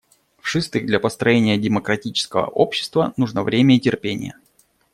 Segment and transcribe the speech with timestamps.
[0.39, 4.33] В-шестых, для построения демократического общества нужно время и терпение.